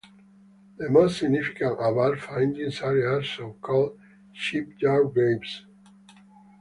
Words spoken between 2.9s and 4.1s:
the so-called